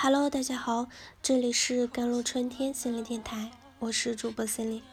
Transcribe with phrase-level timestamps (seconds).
[0.00, 0.86] Hello，大家好，
[1.20, 3.50] 这里是甘露春天心理电台，
[3.80, 4.84] 我是主播心理。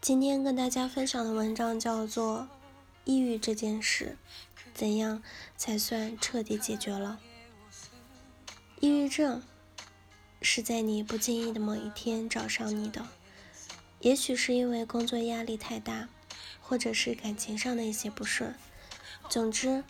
[0.00, 2.42] 今天跟大家分享的文章叫做
[3.04, 4.16] 《抑郁这件事，
[4.72, 5.20] 怎样
[5.56, 7.18] 才算彻底解决了》。
[8.78, 9.42] 抑郁症
[10.40, 13.04] 是在你不经意的某一天找上你的，
[13.98, 16.08] 也许是因为工作压力太大，
[16.60, 18.54] 或者是感情上的一些不顺，
[19.28, 19.82] 总之。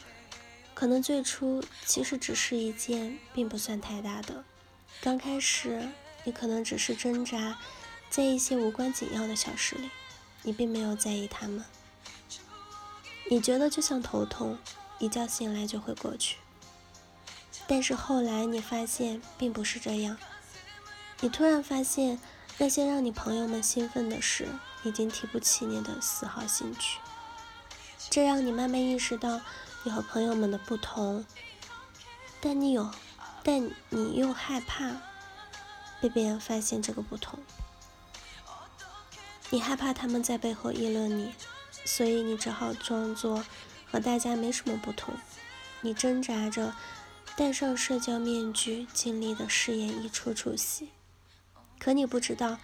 [0.74, 4.44] 可能最初其实只是一件并不算太大的，
[5.02, 5.88] 刚开始
[6.24, 7.58] 你可能只是挣扎
[8.08, 9.90] 在一些无关紧要的小事里，
[10.42, 11.62] 你并没有在意他们，
[13.30, 14.56] 你觉得就像头痛，
[14.98, 16.38] 一觉醒来就会过去。
[17.66, 20.16] 但是后来你发现并不是这样，
[21.20, 22.18] 你突然发现
[22.56, 24.48] 那些让你朋友们兴奋的事，
[24.82, 26.98] 已经提不起你的丝毫兴趣，
[28.08, 29.42] 这让你慢慢意识到。
[29.82, 31.24] 你和朋友们的不同，
[32.40, 32.90] 但你有，
[33.42, 34.90] 但你又害怕
[36.00, 37.38] 被别人发现这个不同。
[39.48, 41.32] 你害怕他们在背后议论你，
[41.84, 43.44] 所以你只好装作
[43.90, 45.14] 和大家没什么不同。
[45.80, 46.74] 你挣扎着
[47.36, 50.90] 戴上社交面具，尽力的饰演一出出戏。
[51.78, 52.58] 可你不知道，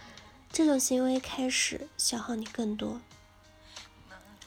[0.52, 3.00] 这种行为开始消耗你更多。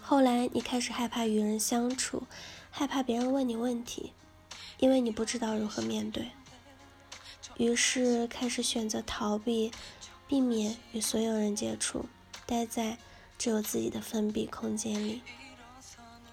[0.09, 2.23] 后来，你开始害怕与人相处。
[2.71, 4.11] 害怕别人问你问题，
[4.79, 6.31] 因为你不知道如何面对，
[7.57, 9.71] 于是开始选择逃避，
[10.27, 12.05] 避免与所有人接触，
[12.47, 12.97] 待在
[13.37, 15.21] 只有自己的封闭空间里，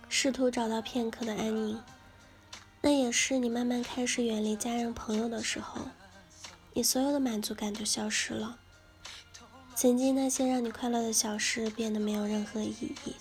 [0.08, 1.78] 试图找到片刻的安宁。
[2.80, 5.82] 那也是你慢慢开始远离家人朋友的时候，
[6.72, 8.58] 你所有的满足感就消失了，
[9.74, 13.14] 曾经那些让你快乐的小事变得没有任何意义。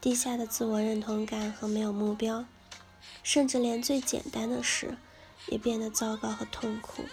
[0.00, 2.46] 低下的自我认同感和没有目标，
[3.22, 4.96] 甚至连最简单的事
[5.46, 7.04] 也变得糟糕和痛苦。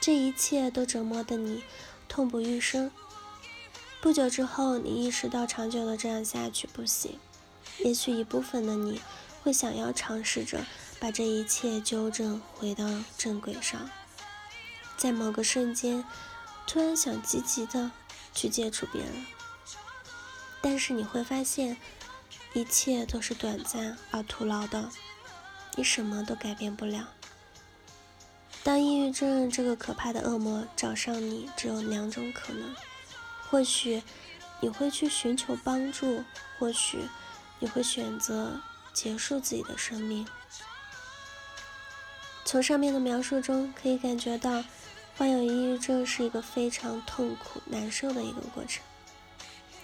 [0.00, 1.64] 这一切都折磨的你
[2.08, 2.90] 痛不欲生。
[4.00, 7.18] 不久之后，你意识到长久的这样下去不行。
[7.80, 9.00] 也许一部分的你
[9.42, 10.64] 会想要尝试着
[10.98, 12.86] 把这一切纠正回到
[13.18, 13.90] 正轨上，
[14.96, 16.04] 在某个瞬间，
[16.66, 17.90] 突然想积极的
[18.32, 19.26] 去接触别人。
[20.62, 21.76] 但是你会发现，
[22.52, 24.90] 一切都是短暂而徒劳的，
[25.76, 27.08] 你什么都改变不了。
[28.62, 32.74] 当抑郁症这个可怕的恶魔找上你，只有两种可能：
[33.48, 34.02] 或许
[34.60, 36.24] 你会去寻求帮助，
[36.58, 37.08] 或许
[37.58, 38.60] 你会选择
[38.92, 40.26] 结束自己的生命。
[42.44, 44.62] 从上面的描述中可以感觉到，
[45.16, 48.82] 患有抑郁症是一个非常痛苦难受的一个过程。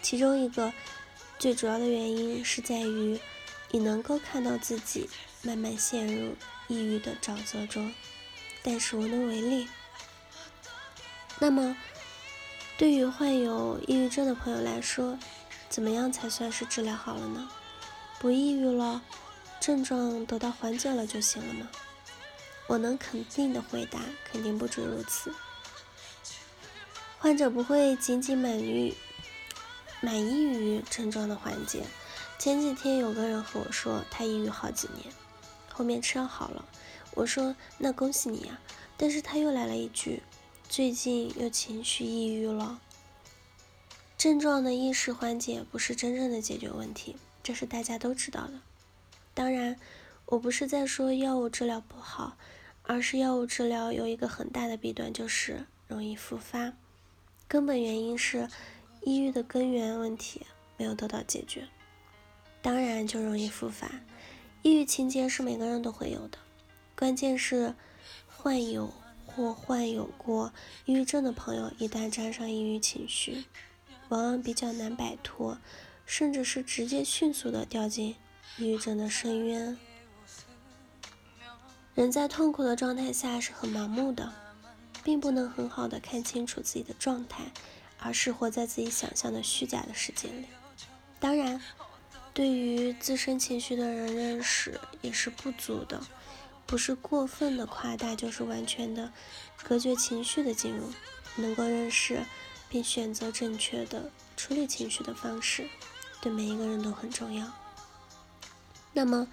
[0.06, 0.72] 其中一个
[1.36, 3.18] 最主要的原因是在于，
[3.72, 5.10] 你能够看到自己
[5.42, 6.36] 慢慢陷入
[6.68, 7.92] 抑郁的沼泽中，
[8.62, 9.66] 但是无能为力。
[11.40, 11.76] 那么，
[12.78, 15.18] 对于患有抑郁症的朋友来说，
[15.68, 17.50] 怎么样才算是治疗好了呢？
[18.20, 19.02] 不抑郁了，
[19.58, 21.68] 症状得到缓解了就行了吗？
[22.68, 23.98] 我能肯定的回答，
[24.30, 25.34] 肯定不止如此。
[27.18, 28.94] 患者不会仅仅满于。
[30.06, 31.82] 满意于症状的缓解。
[32.38, 35.12] 前几天有个人和我说，他抑郁好几年，
[35.68, 36.64] 后面吃药好了。
[37.16, 38.60] 我说那恭喜你呀。
[38.96, 40.22] 但是他又来了一句，
[40.68, 42.80] 最近又情绪抑郁了。
[44.16, 48.60] 症状的一时缓解不是真正的解决问题，这是大家都知道的。
[49.34, 49.76] 当然，
[50.26, 52.36] 我不是在说药物治疗不好，
[52.84, 56.74] 而是药物治疗有一个很大的弊端，就是容易复发。
[57.48, 58.48] 根本原因是。
[59.06, 60.44] 抑郁的根源问题
[60.76, 61.68] 没有得到解决，
[62.60, 63.88] 当然就容易复发。
[64.62, 66.38] 抑郁情节是每个人都会有的，
[66.96, 67.72] 关键是
[68.26, 68.92] 患有
[69.24, 70.52] 或患有过
[70.86, 73.44] 抑郁症的朋友，一旦沾上抑郁情绪，
[74.08, 75.56] 往往比较难摆脱，
[76.04, 78.16] 甚至是直接迅速的掉进
[78.58, 79.78] 抑郁症的深渊。
[81.94, 84.34] 人在痛苦的状态下是很盲目的，
[85.04, 87.44] 并不能很好的看清楚自己的状态。
[87.98, 90.46] 而是活在自己想象的虚假的世界里。
[91.18, 91.62] 当然，
[92.34, 96.00] 对于自身情绪的人认识也是不足的，
[96.66, 99.12] 不是过分的夸大，就是完全的
[99.62, 100.92] 隔绝情绪的进入。
[101.38, 102.24] 能够认识
[102.70, 105.68] 并选择正确的处理情绪的方式，
[106.22, 107.52] 对每一个人都很重要。
[108.94, 109.28] 那么，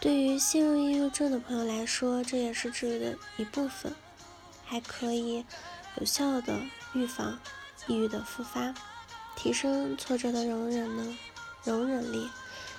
[0.00, 3.92] 对于陷入抑郁症的朋友来说，这也是治愈的一部分，
[4.64, 5.44] 还可以
[5.98, 6.60] 有效的
[6.94, 7.40] 预防。
[7.86, 8.74] 抑郁的复发，
[9.36, 11.18] 提升挫折的容忍能
[11.64, 12.28] 容忍力。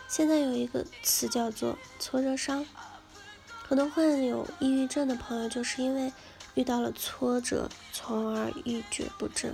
[0.07, 2.65] 现在有一个词叫做挫折伤，
[3.68, 6.13] 很多患有抑郁症的朋友，就是因为
[6.56, 9.54] 遇到了挫折，从而一蹶不振，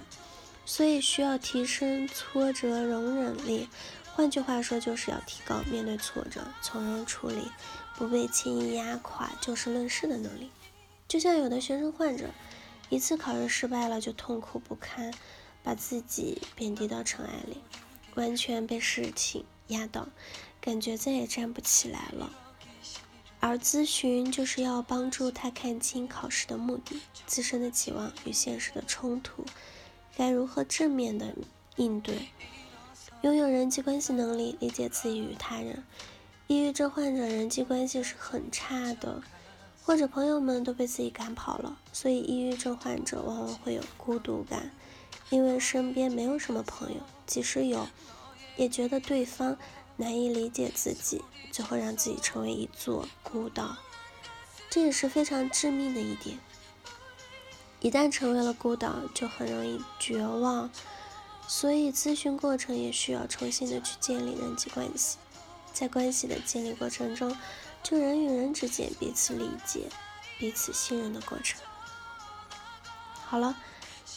[0.66, 3.68] 所以需要提升挫折容忍力。
[4.16, 7.52] 换句话说，就是要提高面对挫折从容处理，
[7.96, 10.52] 不被轻易压垮，就事论事的能力。
[11.08, 12.30] 就像有的学生患者，
[12.90, 15.12] 一次考试失败了就痛苦不堪，
[15.64, 17.58] 把自己贬低到尘埃里，
[18.16, 20.08] 完全被事情压倒，
[20.60, 22.32] 感觉再也站不起来了。
[23.40, 29.44] 而咨询就是要帮助他看清考试的目的、自身的期望与现实的冲突，
[30.16, 31.34] 该如何正面的
[31.76, 32.30] 应对。
[33.22, 35.84] 拥有人际关系能力，理解自己与他人。
[36.48, 39.24] 抑郁症患者人际关系是很差的，
[39.84, 44.72] 或者朋友们都被自己赶跑了，所以抑郁症患者往往会有孤独感，
[45.30, 47.88] 因为身边没有什么朋友，即使有，
[48.56, 49.58] 也觉得对方。
[49.96, 53.78] 难以理解自己，最后让自己成为一座孤岛，
[54.68, 56.40] 这也是非常致命的一点。
[57.80, 60.72] 一旦成为了孤岛，就很容易绝望。
[61.48, 65.20] 所以，咨询过程也需要重新的去建立人际关系，
[65.72, 67.38] 在关系的建立过程中，
[67.84, 69.90] 就人与人之间彼此理解、
[70.40, 71.62] 彼此信任的过程。
[73.28, 73.56] 好了。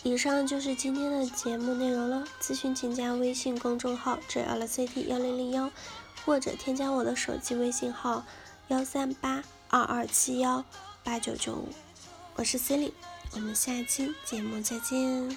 [0.02, 2.24] 以上就是今天的节目内容了。
[2.40, 5.70] 咨询请加微信公众号 jlct 幺零零幺，
[6.24, 8.24] 或者添加我的手机微信号
[8.68, 10.64] 幺三八二二七幺
[11.02, 11.68] 八九九五。
[12.36, 12.92] 我是 c i l y
[13.32, 15.36] 我们下期节目再见。